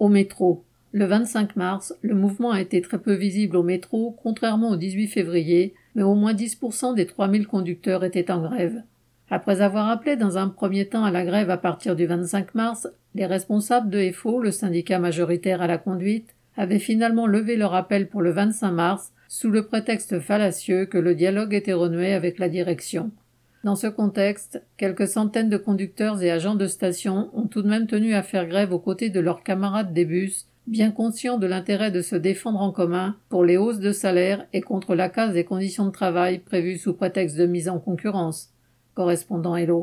Au 0.00 0.08
métro. 0.08 0.64
Le 0.92 1.04
25 1.04 1.56
mars, 1.56 1.94
le 2.00 2.14
mouvement 2.14 2.52
a 2.52 2.62
été 2.62 2.80
très 2.80 2.96
peu 2.96 3.12
visible 3.12 3.54
au 3.54 3.62
métro, 3.62 4.16
contrairement 4.22 4.70
au 4.70 4.76
18 4.76 5.08
février, 5.08 5.74
mais 5.94 6.02
au 6.02 6.14
moins 6.14 6.32
10% 6.32 6.94
des 6.94 7.04
3000 7.04 7.46
conducteurs 7.46 8.02
étaient 8.02 8.30
en 8.30 8.40
grève. 8.40 8.82
Après 9.28 9.60
avoir 9.60 9.90
appelé 9.90 10.16
dans 10.16 10.38
un 10.38 10.48
premier 10.48 10.86
temps 10.86 11.04
à 11.04 11.10
la 11.10 11.26
grève 11.26 11.50
à 11.50 11.58
partir 11.58 11.96
du 11.96 12.06
25 12.06 12.54
mars, 12.54 12.88
les 13.14 13.26
responsables 13.26 13.90
de 13.90 14.10
FO, 14.10 14.40
le 14.40 14.52
syndicat 14.52 14.98
majoritaire 14.98 15.60
à 15.60 15.66
la 15.66 15.76
conduite, 15.76 16.34
avaient 16.56 16.78
finalement 16.78 17.26
levé 17.26 17.56
leur 17.56 17.74
appel 17.74 18.08
pour 18.08 18.22
le 18.22 18.30
25 18.30 18.72
mars 18.72 19.12
sous 19.28 19.50
le 19.50 19.66
prétexte 19.66 20.18
fallacieux 20.20 20.86
que 20.86 20.96
le 20.96 21.14
dialogue 21.14 21.52
était 21.52 21.74
renoué 21.74 22.14
avec 22.14 22.38
la 22.38 22.48
direction. 22.48 23.10
Dans 23.62 23.76
ce 23.76 23.88
contexte, 23.88 24.62
quelques 24.78 25.06
centaines 25.06 25.50
de 25.50 25.58
conducteurs 25.58 26.22
et 26.22 26.30
agents 26.30 26.54
de 26.54 26.66
station 26.66 27.28
ont 27.34 27.46
tout 27.46 27.60
de 27.60 27.68
même 27.68 27.86
tenu 27.86 28.14
à 28.14 28.22
faire 28.22 28.46
grève 28.46 28.72
aux 28.72 28.78
côtés 28.78 29.10
de 29.10 29.20
leurs 29.20 29.42
camarades 29.42 29.92
des 29.92 30.06
bus, 30.06 30.46
bien 30.66 30.90
conscients 30.90 31.36
de 31.36 31.46
l'intérêt 31.46 31.90
de 31.90 32.00
se 32.00 32.16
défendre 32.16 32.60
en 32.60 32.72
commun 32.72 33.16
pour 33.28 33.44
les 33.44 33.58
hausses 33.58 33.80
de 33.80 33.92
salaire 33.92 34.46
et 34.54 34.62
contre 34.62 34.94
la 34.94 35.10
casse 35.10 35.34
des 35.34 35.44
conditions 35.44 35.84
de 35.84 35.90
travail 35.90 36.38
prévues 36.38 36.78
sous 36.78 36.94
prétexte 36.94 37.36
de 37.36 37.44
mise 37.44 37.68
en 37.68 37.78
concurrence. 37.78 38.48
Correspondant 38.94 39.56
Hello. 39.56 39.78